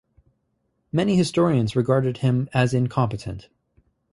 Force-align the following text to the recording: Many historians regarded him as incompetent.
Many 0.91 1.15
historians 1.15 1.75
regarded 1.75 2.17
him 2.17 2.49
as 2.55 2.73
incompetent. 2.73 3.49